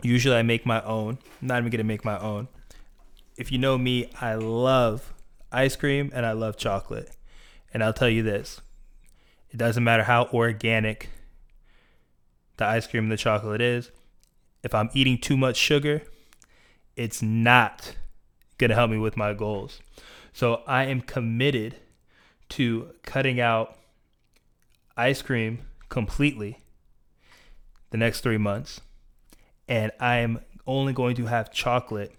Usually 0.02 0.36
I 0.36 0.42
make 0.42 0.66
my 0.66 0.82
own. 0.82 1.18
I'm 1.40 1.48
not 1.48 1.58
even 1.58 1.70
going 1.70 1.78
to 1.78 1.84
make 1.84 2.04
my 2.04 2.18
own. 2.18 2.48
If 3.36 3.50
you 3.50 3.58
know 3.58 3.78
me, 3.78 4.10
I 4.20 4.34
love 4.34 5.14
ice 5.50 5.76
cream 5.76 6.10
and 6.14 6.26
I 6.26 6.32
love 6.32 6.56
chocolate. 6.56 7.10
And 7.72 7.82
I'll 7.82 7.92
tell 7.92 8.08
you 8.08 8.22
this 8.22 8.60
it 9.50 9.56
doesn't 9.56 9.84
matter 9.84 10.04
how 10.04 10.28
organic 10.32 11.10
the 12.56 12.66
ice 12.66 12.86
cream 12.86 13.04
and 13.04 13.12
the 13.12 13.16
chocolate 13.16 13.60
is. 13.60 13.90
If 14.62 14.74
I'm 14.74 14.90
eating 14.92 15.18
too 15.18 15.36
much 15.36 15.56
sugar, 15.56 16.02
it's 16.96 17.22
not 17.22 17.96
going 18.58 18.68
to 18.68 18.74
help 18.74 18.90
me 18.90 18.98
with 18.98 19.16
my 19.16 19.34
goals. 19.34 19.80
So 20.32 20.62
I 20.66 20.84
am 20.84 21.00
committed 21.00 21.76
to 22.50 22.90
cutting 23.02 23.40
out 23.40 23.76
ice 24.96 25.22
cream 25.22 25.60
completely 25.88 26.60
the 27.90 27.98
next 27.98 28.20
three 28.20 28.38
months. 28.38 28.80
And 29.68 29.90
I 29.98 30.16
am 30.16 30.40
only 30.66 30.92
going 30.92 31.16
to 31.16 31.26
have 31.26 31.52
chocolate 31.52 32.14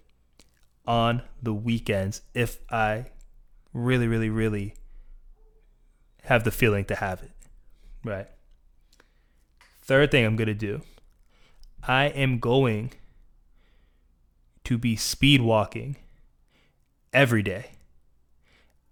on 0.86 1.22
the 1.42 1.54
weekends 1.54 2.22
if 2.34 2.58
I 2.70 3.06
really, 3.72 4.06
really, 4.06 4.30
really 4.30 4.74
have 6.24 6.44
the 6.44 6.50
feeling 6.50 6.84
to 6.86 6.94
have 6.94 7.22
it. 7.22 7.32
Right. 8.04 8.28
Third 9.82 10.10
thing 10.10 10.24
I'm 10.24 10.36
going 10.36 10.48
to 10.48 10.54
do 10.54 10.82
I 11.86 12.06
am 12.06 12.38
going 12.38 12.92
to 14.64 14.78
be 14.78 14.96
speed 14.96 15.42
walking 15.42 15.96
every 17.12 17.42
day 17.42 17.70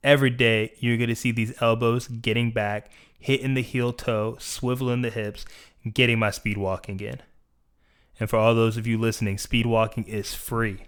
every 0.04 0.30
day 0.30 0.72
you're 0.78 0.96
going 0.96 1.08
to 1.08 1.16
see 1.16 1.30
these 1.30 1.60
elbows 1.60 2.08
getting 2.08 2.50
back, 2.50 2.90
hitting 3.18 3.54
the 3.54 3.62
heel 3.62 3.92
toe, 3.92 4.36
swiveling 4.38 5.02
the 5.02 5.10
hips, 5.10 5.44
getting 5.92 6.18
my 6.18 6.30
speed 6.30 6.58
walking 6.58 7.00
in. 7.00 7.20
And 8.20 8.28
for 8.28 8.36
all 8.36 8.54
those 8.54 8.76
of 8.76 8.86
you 8.86 8.98
listening, 8.98 9.38
speed 9.38 9.66
walking 9.66 10.04
is 10.04 10.34
free. 10.34 10.82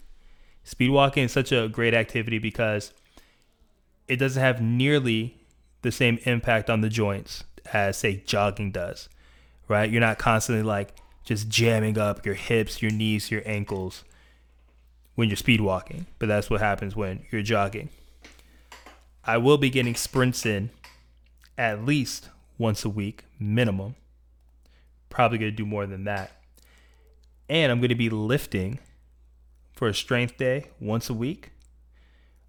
Speed 0.65 0.91
walking 0.91 1.25
is 1.25 1.33
such 1.33 1.53
a 1.53 1.69
great 1.69 1.95
activity 1.95 2.39
because 2.39 2.93
it 4.09 4.17
doesn't 4.17 4.43
have 4.43 4.61
nearly 4.61 5.37
the 5.83 5.93
same 5.93 6.19
impact 6.25 6.71
on 6.71 6.81
the 6.81 6.89
joints 6.89 7.45
as 7.73 7.99
say 7.99 8.23
jogging 8.27 8.73
does. 8.73 9.09
Right? 9.69 9.91
You're 9.91 10.01
not 10.01 10.19
constantly 10.19 10.63
like 10.63 10.95
just 11.25 11.49
jamming 11.49 11.99
up 11.99 12.27
your 12.27 12.35
hips, 12.35 12.83
your 12.83 12.91
knees, 12.91 13.31
your 13.31 13.43
ankles 13.47 14.05
when 15.15 15.29
you're 15.29 15.37
speed 15.37 15.61
walking, 15.61 16.07
but 16.19 16.27
that's 16.27 16.51
what 16.51 16.61
happens 16.61 16.97
when 16.97 17.25
you're 17.31 17.43
jogging. 17.43 17.89
I 19.25 19.39
will 19.39 19.59
be 19.59 19.71
getting 19.71 19.95
sprints 19.95 20.45
in 20.45 20.71
at 21.57 21.85
least 21.85 22.29
once 22.59 22.85
a 22.85 22.89
week, 22.89 23.25
minimum. 23.39 23.95
Probably 25.09 25.39
going 25.39 25.53
to 25.53 25.57
do 25.57 25.65
more 25.65 25.87
than 25.87 26.05
that. 26.05 26.33
And 27.49 27.71
I'm 27.71 27.79
going 27.79 27.91
to 27.91 27.95
be 27.95 28.11
lifting 28.11 28.81
for 29.75 29.89
a 29.89 29.95
strength 29.95 30.37
day 30.37 30.67
once 30.81 31.11
a 31.11 31.15
week. 31.15 31.51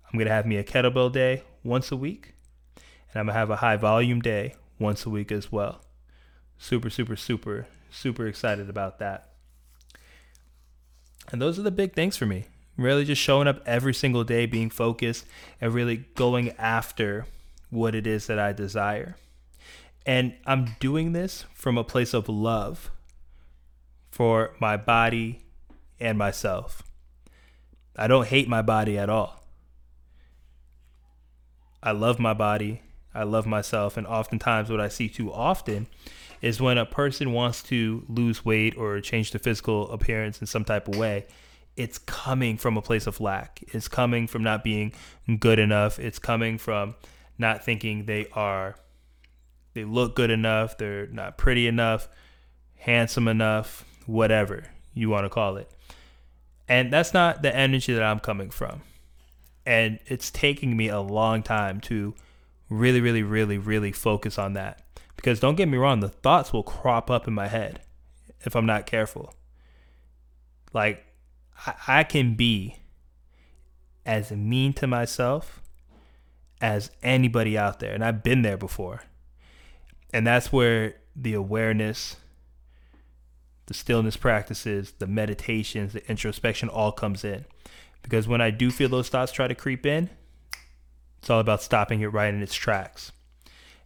I'm 0.06 0.18
going 0.18 0.28
to 0.28 0.34
have 0.34 0.46
me 0.46 0.58
a 0.58 0.64
kettlebell 0.64 1.12
day 1.12 1.44
once 1.64 1.92
a 1.92 1.98
week. 1.98 2.34
And 2.78 3.20
I'm 3.20 3.26
going 3.26 3.34
to 3.34 3.40
have 3.40 3.50
a 3.50 3.58
high 3.58 3.78
volume 3.78 4.22
day 4.22 4.56
once 4.80 5.06
a 5.06 5.10
week 5.10 5.32
as 5.32 5.52
well. 5.52 5.82
Super, 6.58 6.90
super, 6.90 7.16
super, 7.16 7.68
super 7.90 8.28
excited 8.28 8.70
about 8.70 9.00
that. 9.00 9.30
And 11.32 11.42
those 11.42 11.58
are 11.58 11.64
the 11.64 11.72
big 11.72 11.94
things 11.94 12.16
for 12.16 12.26
me. 12.26 12.46
Really 12.78 13.06
just 13.06 13.22
showing 13.22 13.48
up 13.48 13.62
every 13.66 13.94
single 13.94 14.24
day, 14.24 14.46
being 14.46 14.70
focused, 14.70 15.26
and 15.60 15.74
really 15.74 16.06
going 16.16 16.52
after 16.52 17.26
what 17.70 17.96
it 17.96 18.06
is 18.06 18.28
that 18.28 18.38
I 18.38 18.54
desire. 18.54 19.16
And 20.06 20.36
I'm 20.46 20.76
doing 20.80 21.14
this 21.14 21.46
from 21.54 21.78
a 21.78 21.84
place 21.84 22.14
of 22.14 22.30
love 22.30 22.92
for 24.12 24.56
my 24.60 24.78
body 24.78 25.42
and 26.00 26.18
myself. 26.18 26.84
I 27.96 28.08
don't 28.08 28.28
hate 28.28 28.48
my 28.48 28.62
body 28.62 28.98
at 28.98 29.10
all. 29.10 29.44
I 31.82 31.92
love 31.92 32.20
my 32.20 32.34
body. 32.34 32.82
I 33.14 33.24
love 33.24 33.46
myself. 33.46 33.98
And 33.98 34.06
oftentimes, 34.08 34.70
what 34.70 34.82
I 34.82 34.90
see 34.90 35.08
too 35.08 35.32
often 35.32 35.88
is 36.42 36.60
when 36.60 36.78
a 36.78 36.86
person 36.86 37.32
wants 37.32 37.64
to 37.64 38.04
lose 38.10 38.44
weight 38.44 38.76
or 38.78 39.00
change 39.02 39.32
the 39.32 39.40
physical 39.40 39.90
appearance 39.92 40.42
in 40.42 40.48
some 40.48 40.66
type 40.66 40.88
of 40.88 40.98
way, 40.98 41.26
it's 41.76 41.98
coming 41.98 42.58
from 42.58 42.78
a 42.78 42.82
place 42.82 43.08
of 43.08 43.22
lack. 43.22 43.64
It's 43.74 43.88
coming 43.88 44.28
from 44.28 44.44
not 44.44 44.64
being 44.64 44.94
good 45.40 45.60
enough. 45.60 46.00
It's 46.00 46.20
coming 46.20 46.58
from 46.58 46.96
not 47.38 47.64
thinking 47.64 48.06
they 48.06 48.28
are 48.34 48.76
they 49.76 49.84
look 49.84 50.16
good 50.16 50.32
enough, 50.32 50.78
they're 50.78 51.08
not 51.08 51.38
pretty 51.38 51.68
enough, 51.68 52.08
handsome 52.78 53.28
enough, 53.28 53.84
whatever 54.06 54.64
you 54.94 55.10
want 55.10 55.26
to 55.26 55.30
call 55.30 55.58
it. 55.58 55.70
And 56.68 56.92
that's 56.92 57.14
not 57.14 57.42
the 57.42 57.56
energy 57.56 57.94
that 57.94 58.04
I'm 58.04 58.20
coming 58.20 58.50
from. 58.50 58.82
And 59.66 60.00
it's 60.06 60.32
taking 60.32 60.76
me 60.76 60.90
a 60.90 61.00
long 61.00 61.44
time 61.44 61.80
to 61.82 62.14
really, 62.70 63.02
really, 63.02 63.24
really, 63.24 63.58
really 63.58 63.92
focus 63.92 64.38
on 64.38 64.54
that. 64.54 64.82
Because 65.16 65.40
don't 65.40 65.56
get 65.56 65.68
me 65.68 65.78
wrong, 65.78 66.00
the 66.00 66.10
thoughts 66.10 66.54
will 66.54 66.64
crop 66.64 67.10
up 67.10 67.28
in 67.28 67.34
my 67.34 67.48
head 67.48 67.82
if 68.42 68.56
I'm 68.56 68.66
not 68.66 68.86
careful. 68.86 69.34
Like, 70.74 71.06
I, 71.88 72.04
can 72.04 72.36
be 72.36 72.78
as 74.06 74.32
mean 74.32 74.74
to 74.74 74.88
myself 74.88 75.62
as 76.62 76.92
anybody 77.02 77.58
out 77.58 77.80
there. 77.80 77.94
And 77.94 78.04
I've 78.04 78.24
been 78.24 78.42
there 78.42 78.58
before. 78.58 79.04
And 80.14 80.28
that's 80.28 80.52
where 80.52 80.96
the 81.16 81.34
awareness 81.34 82.18
the 83.68 83.74
stillness 83.74 84.18
practices, 84.18 84.94
the 85.00 85.08
meditations, 85.08 85.94
the 85.94 86.08
introspection 86.10 86.70
all 86.70 86.92
comes 86.92 87.24
in. 87.24 87.46
Because 88.02 88.28
when 88.28 88.42
I 88.42 88.52
do 88.52 88.70
feel 88.70 88.90
those 88.90 89.10
thoughts 89.10 89.32
try 89.32 89.48
to 89.48 89.56
creep 89.56 89.86
in, 89.86 90.10
it's 91.20 91.30
all 91.30 91.40
about 91.40 91.64
stopping 91.64 92.02
it 92.02 92.08
right 92.08 92.34
in 92.34 92.44
its 92.44 92.54
tracks. 92.54 93.12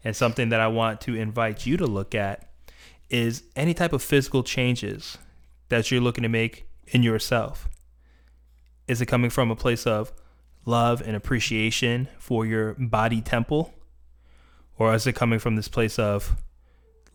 And 0.04 0.16
something 0.16 0.50
that 0.50 0.60
I 0.60 0.68
want 0.68 1.02
to 1.02 1.16
invite 1.16 1.66
you 1.66 1.78
to 1.78 1.86
look 1.86 2.14
at 2.14 2.50
is 3.10 3.44
any 3.56 3.74
type 3.74 3.94
of 3.94 4.02
physical 4.02 4.44
changes 4.44 5.18
that 5.70 5.90
you're 5.90 6.02
looking 6.02 6.24
to 6.24 6.30
make 6.30 6.68
in 6.88 7.04
yourself. 7.04 7.70
Is 8.88 9.02
it 9.02 9.06
coming 9.06 9.30
from 9.30 9.52
a 9.52 9.56
place 9.56 9.88
of 9.88 10.12
love 10.66 11.02
and 11.02 11.16
appreciation 11.16 12.08
for 12.18 12.46
your 12.46 12.74
body 12.74 13.22
temple? 13.22 13.74
Or 14.78 14.94
is 14.94 15.08
it 15.08 15.14
coming 15.14 15.40
from 15.40 15.56
this 15.56 15.68
place 15.68 16.00
of 16.00 16.36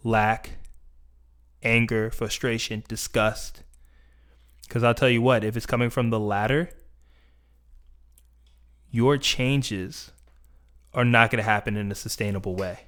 lack, 0.02 0.50
anger, 1.64 2.10
frustration, 2.10 2.84
disgust? 2.88 3.62
Because 4.66 4.82
I'll 4.82 4.94
tell 4.94 5.10
you 5.10 5.22
what, 5.22 5.44
if 5.44 5.56
it's 5.56 5.66
coming 5.66 5.90
from 5.90 6.10
the 6.10 6.20
latter, 6.20 6.70
your 8.90 9.18
changes 9.18 10.12
are 10.92 11.04
not 11.04 11.30
going 11.30 11.38
to 11.38 11.48
happen 11.48 11.76
in 11.76 11.90
a 11.90 11.94
sustainable 11.94 12.54
way. 12.54 12.80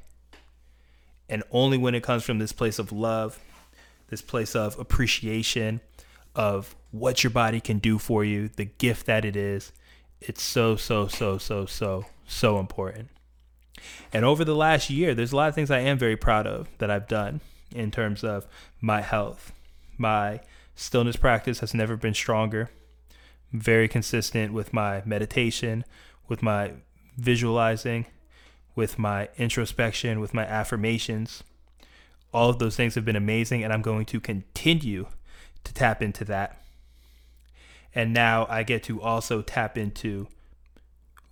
And 1.28 1.42
only 1.50 1.76
when 1.76 1.94
it 1.94 2.02
comes 2.02 2.22
from 2.22 2.38
this 2.38 2.52
place 2.52 2.78
of 2.78 2.92
love, 2.92 3.40
this 4.08 4.22
place 4.22 4.54
of 4.54 4.78
appreciation 4.78 5.80
of 6.34 6.76
what 6.92 7.24
your 7.24 7.30
body 7.30 7.60
can 7.60 7.78
do 7.78 7.98
for 7.98 8.24
you, 8.24 8.48
the 8.48 8.64
gift 8.64 9.06
that 9.06 9.24
it 9.24 9.34
is, 9.34 9.72
it's 10.20 10.42
so, 10.42 10.76
so, 10.76 11.08
so, 11.08 11.38
so, 11.38 11.66
so, 11.66 12.04
so 12.26 12.58
important. 12.58 13.08
And 14.12 14.24
over 14.24 14.44
the 14.44 14.54
last 14.54 14.88
year, 14.88 15.14
there's 15.14 15.32
a 15.32 15.36
lot 15.36 15.48
of 15.48 15.54
things 15.54 15.70
I 15.70 15.80
am 15.80 15.98
very 15.98 16.16
proud 16.16 16.46
of 16.46 16.68
that 16.78 16.90
I've 16.90 17.08
done 17.08 17.40
in 17.74 17.90
terms 17.90 18.24
of 18.24 18.46
my 18.80 19.00
health. 19.00 19.52
My 19.98 20.40
stillness 20.74 21.16
practice 21.16 21.60
has 21.60 21.74
never 21.74 21.96
been 21.96 22.14
stronger. 22.14 22.70
Very 23.52 23.88
consistent 23.88 24.52
with 24.52 24.72
my 24.72 25.02
meditation, 25.04 25.84
with 26.28 26.42
my 26.42 26.72
visualizing, 27.16 28.06
with 28.74 28.98
my 28.98 29.28
introspection, 29.38 30.20
with 30.20 30.34
my 30.34 30.44
affirmations. 30.44 31.42
All 32.32 32.50
of 32.50 32.58
those 32.58 32.76
things 32.76 32.94
have 32.94 33.04
been 33.04 33.16
amazing, 33.16 33.64
and 33.64 33.72
I'm 33.72 33.82
going 33.82 34.04
to 34.06 34.20
continue 34.20 35.06
to 35.64 35.74
tap 35.74 36.02
into 36.02 36.24
that. 36.26 36.60
And 37.94 38.12
now 38.12 38.46
I 38.50 38.62
get 38.62 38.82
to 38.84 39.00
also 39.00 39.40
tap 39.40 39.78
into 39.78 40.28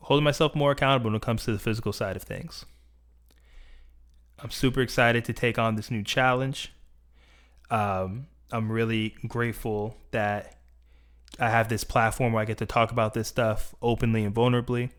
holding 0.00 0.24
myself 0.24 0.54
more 0.54 0.70
accountable 0.70 1.10
when 1.10 1.16
it 1.16 1.22
comes 1.22 1.44
to 1.44 1.52
the 1.52 1.58
physical 1.58 1.92
side 1.92 2.16
of 2.16 2.22
things. 2.22 2.64
I'm 4.42 4.50
super 4.50 4.80
excited 4.80 5.24
to 5.26 5.32
take 5.32 5.58
on 5.58 5.76
this 5.76 5.90
new 5.90 6.02
challenge. 6.02 6.72
Um, 7.70 8.26
I'm 8.52 8.70
really 8.70 9.14
grateful 9.26 9.96
that 10.10 10.56
I 11.38 11.50
have 11.50 11.68
this 11.68 11.84
platform 11.84 12.32
where 12.32 12.42
I 12.42 12.44
get 12.44 12.58
to 12.58 12.66
talk 12.66 12.92
about 12.92 13.14
this 13.14 13.28
stuff 13.28 13.74
openly 13.82 14.24
and 14.24 14.34
vulnerably. 14.34 14.90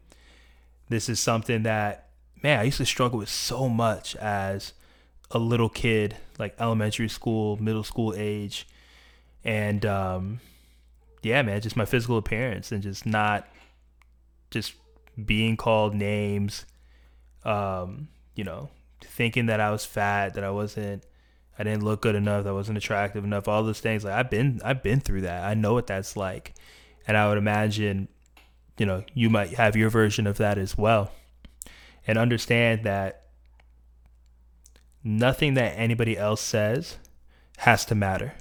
This 0.89 1.10
is 1.10 1.20
something 1.20 1.63
that, 1.63 2.10
man, 2.44 2.60
I 2.60 2.63
used 2.63 2.77
to 2.77 2.86
struggle 2.86 3.20
with 3.20 3.30
so 3.30 3.70
much 3.70 4.15
as 4.18 4.74
a 5.32 5.39
little 5.39 5.70
kid, 5.70 6.15
like 6.38 6.56
elementary 6.60 7.10
school, 7.10 7.58
middle 7.58 7.84
school 7.84 8.13
age. 8.15 8.68
And 9.44 9.86
um, 9.86 10.39
yeah, 11.22 11.42
man, 11.42 11.62
just 11.62 11.75
my 11.75 11.86
physical 11.86 12.18
appearance 12.18 12.72
and 12.72 12.84
just 12.84 13.06
not 13.06 13.48
just 14.51 14.74
being 15.24 15.58
called 15.58 15.96
names, 15.96 16.65
um, 17.44 18.10
you 18.36 18.44
know, 18.44 18.70
thinking 19.01 19.48
that 19.48 19.60
I 19.60 19.72
was 19.72 19.86
fat, 19.86 20.34
that 20.34 20.44
I 20.44 20.51
wasn't, 20.51 21.03
I 21.58 21.64
didn't 21.64 21.84
look 21.84 22.01
good 22.01 22.16
enough, 22.16 22.44
that 22.44 22.50
I 22.50 22.53
wasn't 22.53 22.77
attractive 22.77 23.24
enough, 23.24 23.48
all 23.48 23.64
those 23.64 23.79
things. 23.79 24.03
Like 24.03 24.14
I've 24.14 24.29
been, 24.29 24.62
I've 24.64 24.84
been 24.84 25.00
through 25.00 25.22
that. 25.22 25.44
I 25.44 25.53
know 25.53 25.74
what 25.74 25.88
that's 25.88 26.18
like, 26.18 26.53
and 27.08 27.16
I 27.16 27.27
would 27.27 27.38
imagine, 27.38 28.08
you 28.77 28.86
know, 28.86 29.03
you 29.14 29.29
might 29.29 29.51
have 29.51 29.75
your 29.75 29.90
version 29.90 30.27
of 30.27 30.38
that 30.38 30.58
as 30.58 30.77
well, 30.77 31.12
and 32.08 32.18
understand 32.18 32.84
that 32.84 33.24
nothing 35.03 35.53
that 35.53 35.74
anybody 35.77 36.18
else 36.18 36.42
says 36.42 36.98
has 37.58 37.86
to 37.86 37.96
matter. 37.96 38.34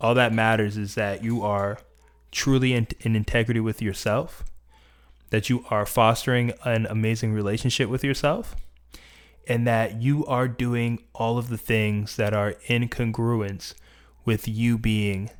All 0.00 0.14
that 0.14 0.32
matters 0.32 0.76
is 0.76 0.96
that 0.96 1.24
you 1.24 1.42
are 1.42 1.78
truly 2.30 2.74
in, 2.74 2.88
in 3.00 3.14
integrity 3.16 3.60
with 3.60 3.80
yourself 3.80 4.44
that 5.30 5.48
you 5.48 5.64
are 5.70 5.86
fostering 5.86 6.52
an 6.64 6.86
amazing 6.86 7.32
relationship 7.32 7.88
with 7.88 8.04
yourself 8.04 8.54
and 9.46 9.66
that 9.66 10.00
you 10.00 10.24
are 10.26 10.48
doing 10.48 11.02
all 11.14 11.38
of 11.38 11.48
the 11.48 11.58
things 11.58 12.16
that 12.16 12.32
are 12.32 12.54
in 12.66 12.88
congruence 12.88 13.74
with 14.24 14.48
you 14.48 14.78
being 14.78 15.30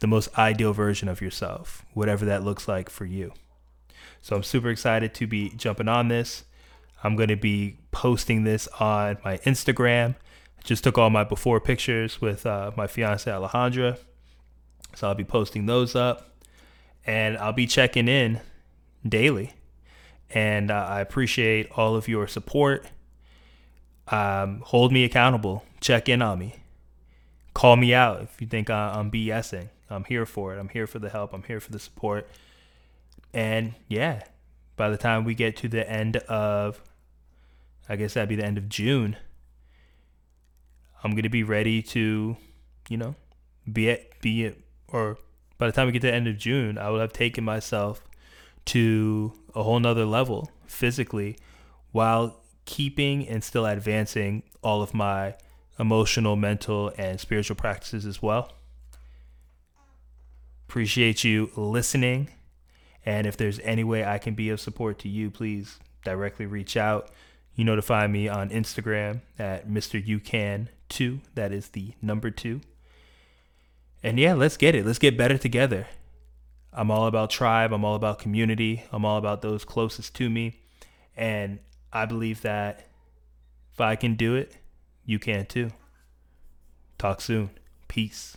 the 0.00 0.06
most 0.06 0.36
ideal 0.38 0.72
version 0.72 1.08
of 1.08 1.20
yourself, 1.20 1.84
whatever 1.92 2.24
that 2.24 2.42
looks 2.42 2.66
like 2.66 2.88
for 2.88 3.04
you. 3.04 3.32
So 4.22 4.36
I'm 4.36 4.42
super 4.42 4.70
excited 4.70 5.14
to 5.14 5.26
be 5.26 5.50
jumping 5.50 5.88
on 5.88 6.08
this. 6.08 6.44
I'm 7.02 7.16
going 7.16 7.28
to 7.28 7.36
be 7.36 7.78
posting 7.92 8.44
this 8.44 8.68
on 8.78 9.18
my 9.24 9.38
Instagram. 9.38 10.14
I 10.58 10.62
just 10.64 10.84
took 10.84 10.98
all 10.98 11.10
my 11.10 11.24
before 11.24 11.60
pictures 11.60 12.20
with 12.20 12.44
uh, 12.44 12.72
my 12.76 12.86
fiance 12.86 13.30
Alejandra. 13.30 13.98
So 14.94 15.08
I'll 15.08 15.14
be 15.14 15.24
posting 15.24 15.66
those 15.66 15.94
up 15.94 16.42
and 17.06 17.38
I'll 17.38 17.52
be 17.52 17.66
checking 17.66 18.08
in 18.08 18.40
daily. 19.06 19.54
And 20.30 20.70
uh, 20.70 20.86
I 20.88 21.00
appreciate 21.00 21.70
all 21.72 21.96
of 21.96 22.08
your 22.08 22.26
support. 22.26 22.86
Um, 24.10 24.60
hold 24.66 24.92
me 24.92 25.04
accountable. 25.04 25.64
Check 25.80 26.08
in 26.08 26.20
on 26.22 26.38
me. 26.38 26.56
Call 27.54 27.76
me 27.76 27.94
out 27.94 28.22
if 28.22 28.40
you 28.40 28.46
think 28.46 28.70
I'm 28.70 29.10
BSing. 29.10 29.68
I'm 29.88 30.04
here 30.04 30.26
for 30.26 30.54
it. 30.54 30.58
I'm 30.58 30.68
here 30.68 30.86
for 30.86 30.98
the 30.98 31.10
help. 31.10 31.32
I'm 31.32 31.42
here 31.42 31.60
for 31.60 31.72
the 31.72 31.78
support. 31.78 32.28
And 33.32 33.74
yeah, 33.88 34.22
by 34.76 34.88
the 34.90 34.96
time 34.96 35.24
we 35.24 35.34
get 35.34 35.56
to 35.58 35.68
the 35.68 35.88
end 35.88 36.16
of, 36.16 36.80
I 37.88 37.96
guess 37.96 38.14
that'd 38.14 38.28
be 38.28 38.36
the 38.36 38.44
end 38.44 38.58
of 38.58 38.68
June, 38.68 39.16
I'm 41.02 41.12
going 41.12 41.22
to 41.22 41.28
be 41.28 41.42
ready 41.42 41.82
to, 41.82 42.36
you 42.88 42.96
know, 42.96 43.14
be 43.70 43.88
it, 43.88 44.14
be 44.20 44.44
it, 44.44 44.60
or 44.88 45.18
by 45.58 45.66
the 45.66 45.72
time 45.72 45.86
we 45.86 45.92
get 45.92 46.02
to 46.02 46.08
the 46.08 46.14
end 46.14 46.28
of 46.28 46.38
June, 46.38 46.78
I 46.78 46.90
will 46.90 47.00
have 47.00 47.12
taken 47.12 47.44
myself 47.44 48.02
to 48.66 49.32
a 49.54 49.62
whole 49.62 49.80
nother 49.80 50.04
level 50.04 50.50
physically 50.66 51.36
while 51.92 52.39
keeping 52.70 53.28
and 53.28 53.42
still 53.42 53.66
advancing 53.66 54.44
all 54.62 54.80
of 54.80 54.94
my 54.94 55.34
emotional, 55.76 56.36
mental, 56.36 56.92
and 56.96 57.18
spiritual 57.18 57.56
practices 57.56 58.06
as 58.06 58.22
well. 58.22 58.52
Appreciate 60.68 61.24
you 61.24 61.50
listening. 61.56 62.30
And 63.04 63.26
if 63.26 63.36
there's 63.36 63.58
any 63.60 63.82
way 63.82 64.04
I 64.04 64.18
can 64.18 64.34
be 64.34 64.50
of 64.50 64.60
support 64.60 65.00
to 65.00 65.08
you, 65.08 65.32
please 65.32 65.80
directly 66.04 66.46
reach 66.46 66.76
out. 66.76 67.10
You 67.56 67.64
notify 67.64 68.06
me 68.06 68.28
on 68.28 68.50
Instagram 68.50 69.22
at 69.36 69.66
Mr. 69.68 70.00
You 70.04 70.20
Can 70.20 70.68
2. 70.90 71.20
That 71.34 71.50
is 71.50 71.70
the 71.70 71.94
number 72.00 72.30
two. 72.30 72.60
And 74.00 74.16
yeah, 74.16 74.34
let's 74.34 74.56
get 74.56 74.76
it. 74.76 74.86
Let's 74.86 75.00
get 75.00 75.18
better 75.18 75.36
together. 75.36 75.88
I'm 76.72 76.90
all 76.92 77.08
about 77.08 77.30
tribe. 77.30 77.72
I'm 77.72 77.84
all 77.84 77.96
about 77.96 78.20
community. 78.20 78.84
I'm 78.92 79.04
all 79.04 79.18
about 79.18 79.42
those 79.42 79.64
closest 79.64 80.14
to 80.16 80.30
me. 80.30 80.60
And 81.16 81.58
I 81.92 82.06
believe 82.06 82.42
that 82.42 82.86
if 83.72 83.80
I 83.80 83.96
can 83.96 84.14
do 84.14 84.34
it, 84.34 84.56
you 85.04 85.18
can 85.18 85.46
too. 85.46 85.70
Talk 86.98 87.20
soon. 87.20 87.50
Peace. 87.88 88.36